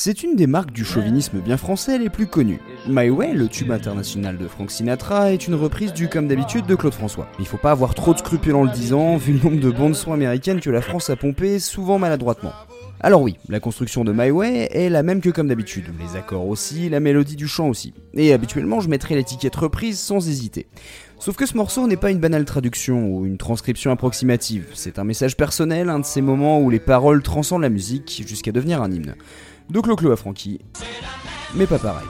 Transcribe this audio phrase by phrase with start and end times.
[0.00, 2.60] C'est une des marques du chauvinisme bien français les plus connues.
[2.88, 6.76] My Way, le tube international de Frank Sinatra, est une reprise du comme d'habitude de
[6.76, 7.26] Claude François.
[7.40, 9.96] Il faut pas avoir trop de scrupules en le disant, vu le nombre de bandes
[9.96, 12.52] son américaines que la France a pompé, souvent maladroitement.
[13.00, 16.46] Alors oui, la construction de My Way est la même que comme d'habitude, les accords
[16.46, 17.92] aussi, la mélodie du chant aussi.
[18.14, 20.68] Et habituellement, je mettrai l'étiquette reprise sans hésiter.
[21.18, 25.04] Sauf que ce morceau n'est pas une banale traduction ou une transcription approximative, c'est un
[25.04, 28.92] message personnel, un de ces moments où les paroles transcendent la musique jusqu'à devenir un
[28.92, 29.16] hymne
[29.70, 30.60] de Clo-Clo à Frankie,
[31.54, 32.06] mais pas pareil.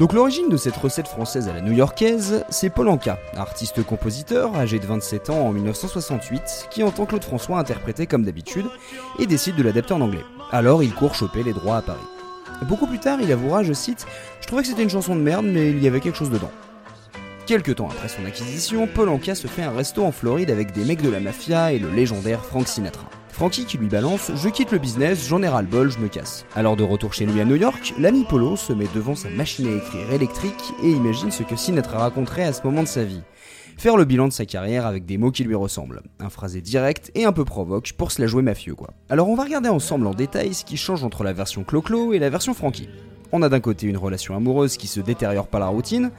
[0.00, 4.86] Donc l'origine de cette recette française à la new-yorkaise, c'est Paul Anka, artiste-compositeur âgé de
[4.86, 8.66] 27 ans en 1968, qui entend Claude François interpréter comme d'habitude
[9.20, 10.24] et décide de l'adapter en anglais.
[10.50, 12.00] Alors il court choper les droits à Paris.
[12.62, 14.04] Beaucoup plus tard, il avouera, je cite,
[14.40, 16.50] Je trouvais que c'était une chanson de merde, mais il y avait quelque chose dedans.
[17.46, 20.84] Quelques temps après son acquisition, Paul Anka se fait un resto en Floride avec des
[20.84, 23.04] mecs de la mafia et le légendaire Frank Sinatra.
[23.34, 26.06] Frankie qui lui balance Je quitte le business, j'en ai ras le bol, je me
[26.06, 26.46] casse.
[26.54, 29.66] Alors de retour chez lui à New York, l'ami Polo se met devant sa machine
[29.66, 33.22] à écrire électrique et imagine ce que Sinatra raconterait à ce moment de sa vie.
[33.76, 36.02] Faire le bilan de sa carrière avec des mots qui lui ressemblent.
[36.20, 38.90] Un phrasé direct et un peu provoque pour se la jouer mafieux quoi.
[39.10, 42.20] Alors on va regarder ensemble en détail ce qui change entre la version Clo-Clo et
[42.20, 42.88] la version Frankie.
[43.32, 46.10] On a d'un côté une relation amoureuse qui se détériore par la routine,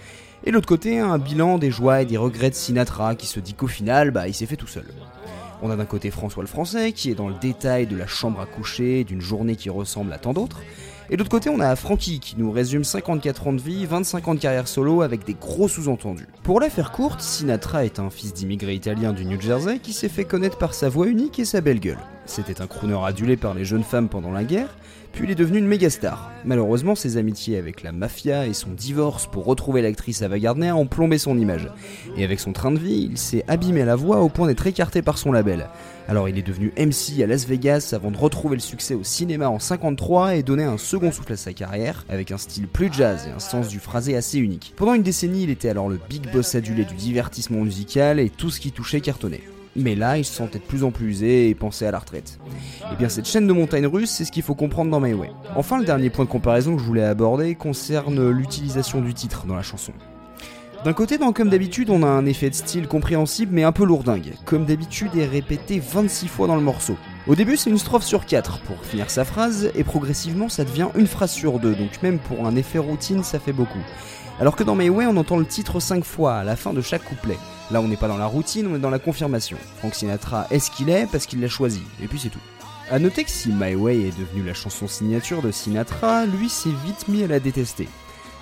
[0.46, 3.54] et l'autre côté un bilan des joies et des regrets de Sinatra qui se dit
[3.54, 4.86] qu'au final, bah il s'est fait tout seul.
[5.62, 8.40] On a d'un côté François le Français qui est dans le détail de la chambre
[8.40, 10.62] à coucher, d'une journée qui ressemble à tant d'autres.
[11.10, 14.28] Et de l'autre côté, on a Frankie qui nous résume 54 ans de vie, 25
[14.28, 16.28] ans de carrière solo avec des gros sous-entendus.
[16.44, 20.10] Pour la faire courte, Sinatra est un fils d'immigré italien du New Jersey qui s'est
[20.10, 22.00] fait connaître par sa voix unique et sa belle gueule.
[22.26, 24.76] C'était un crooner adulé par les jeunes femmes pendant la guerre,
[25.14, 26.32] puis il est devenu une méga star.
[26.44, 30.88] Malheureusement, ses amitiés avec la mafia et son divorce pour retrouver l'actrice Ava Gardner ont
[30.88, 31.70] plombé son image.
[32.18, 35.02] Et avec son train de vie, il s'est abîmé la voix au point d'être écarté
[35.02, 35.70] par son label.
[36.08, 39.50] Alors il est devenu MC à Las Vegas avant de retrouver le succès au cinéma
[39.50, 43.28] en 53 et donner un second souffle à sa carrière, avec un style plus jazz
[43.28, 44.74] et un sens du phrasé assez unique.
[44.76, 48.50] Pendant une décennie, il était alors le big boss adulé du divertissement musical et tout
[48.50, 49.44] ce qui touchait cartonnait.
[49.76, 52.40] Mais là, il se sentait de plus en plus usé et pensait à la retraite.
[52.48, 55.14] Et eh bien cette chaîne de montagnes russes, c'est ce qu'il faut comprendre dans My
[55.14, 55.32] Way.
[55.56, 59.56] Enfin, le dernier point de comparaison que je voulais aborder concerne l'utilisation du titre dans
[59.56, 59.92] la chanson.
[60.86, 63.84] D'un côté, dans Comme d'habitude, on a un effet de style compréhensible mais un peu
[63.84, 64.36] lourdingue.
[64.46, 66.96] Comme d'habitude est répété 26 fois dans le morceau.
[67.28, 70.90] Au début, c'est une strophe sur 4 pour finir sa phrase, et progressivement, ça devient
[70.94, 73.80] une phrase sur deux, donc même pour un effet routine, ça fait beaucoup.
[74.40, 76.82] Alors que dans My Way, on entend le titre 5 fois à la fin de
[76.82, 77.38] chaque couplet.
[77.72, 79.58] Là, on n'est pas dans la routine, on est dans la confirmation.
[79.80, 81.08] Frank Sinatra est ce qu'il est?
[81.12, 82.38] Parce qu'il l'a choisi, et puis c'est tout.
[82.92, 86.70] A noter que si My Way est devenue la chanson signature de Sinatra, lui s'est
[86.86, 87.88] vite mis à la détester.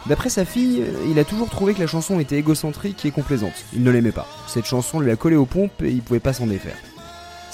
[0.08, 3.64] D'après sa fille, il a toujours trouvé que la chanson était égocentrique et complaisante.
[3.72, 4.28] Il ne l'aimait pas.
[4.48, 6.76] Cette chanson lui a collé aux pompes et il pouvait pas s'en défaire.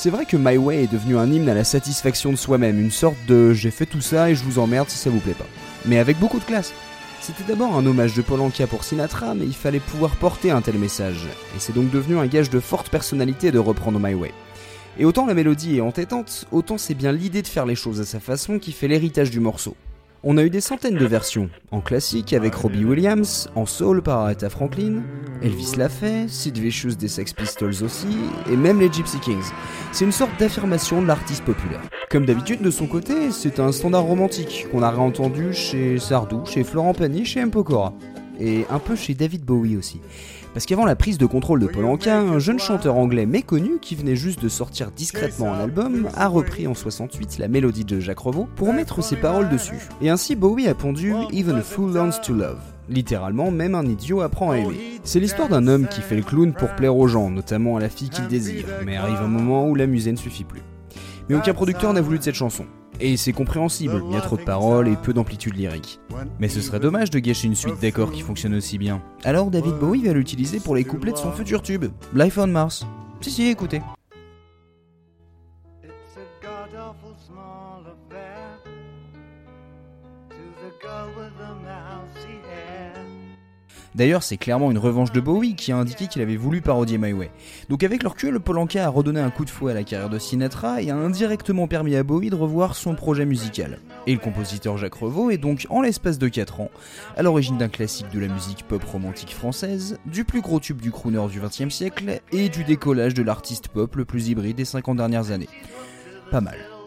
[0.02, 2.90] C'est vrai que My Way est devenu un hymne à la satisfaction de soi-même, une
[2.90, 5.46] sorte de j'ai fait tout ça et je vous emmerde si ça vous plaît pas.
[5.86, 6.72] Mais avec beaucoup de classe.
[7.20, 10.62] C'était d'abord un hommage de Paul Anka pour Sinatra, mais il fallait pouvoir porter un
[10.62, 14.32] tel message, et c'est donc devenu un gage de forte personnalité de reprendre My Way.
[15.00, 18.06] Et autant la mélodie est entêtante, autant c'est bien l'idée de faire les choses à
[18.06, 19.76] sa façon qui fait l'héritage du morceau.
[20.22, 24.20] On a eu des centaines de versions, en classique avec Robbie Williams, en soul par
[24.20, 25.02] Aretha Franklin,
[25.42, 28.18] Elvis l'a fait, Sid Vicious des Sex Pistols aussi,
[28.52, 29.50] et même les Gypsy Kings.
[29.94, 31.80] C'est une sorte d'affirmation de l'artiste populaire.
[32.10, 36.66] Comme d'habitude, de son côté, c'est un standard romantique qu'on a réentendu chez Sardou, chez
[36.66, 37.52] Florent Pagny, chez M.
[38.40, 40.00] et un peu chez David Bowie aussi.
[40.54, 43.96] Parce qu'avant la prise de contrôle de Paul Anka, un jeune chanteur anglais méconnu qui
[43.96, 48.20] venait juste de sortir discrètement un album a repris en 68 la mélodie de Jacques
[48.20, 49.78] Revaux pour mettre ses paroles dessus.
[50.02, 52.60] Et ainsi Bowie a pondu Even a Fool Learns to Love.
[52.90, 55.00] Littéralement, même un idiot apprend à aimer.
[55.04, 57.90] C'est l'histoire d'un homme qui fait le clown pour plaire aux gens, notamment à la
[57.90, 60.64] fille qu'il désire, mais arrive un moment où la musée ne suffit plus.
[61.30, 62.66] Mais aucun producteur n'a voulu de cette chanson.
[63.02, 66.00] Et c'est compréhensible, il y a trop de paroles et peu d'amplitude lyrique.
[66.40, 69.02] Mais ce serait dommage de gâcher une suite d'accords qui fonctionne aussi bien.
[69.24, 72.86] Alors David Bowie va l'utiliser pour les couplets de son futur tube, Life on Mars.
[73.22, 73.82] Si si, écoutez.
[83.96, 87.14] D'ailleurs, c'est clairement une revanche de Bowie qui a indiqué qu'il avait voulu parodier My
[87.14, 87.32] Way.
[87.70, 90.20] Donc avec le recul, Polanka a redonné un coup de fouet à la carrière de
[90.20, 93.80] Sinatra et a indirectement permis à Bowie de revoir son projet musical.
[94.08, 96.72] Et le compositeur Jacques Revaux est donc, en l'espace de 4 ans,
[97.18, 100.92] à l'origine d'un classique de la musique pop romantique française, du plus gros tube du
[100.92, 104.98] crooner du XXe siècle et du décollage de l'artiste pop le plus hybride des 50
[104.98, 105.50] dernières années.
[106.32, 106.79] Pas mal.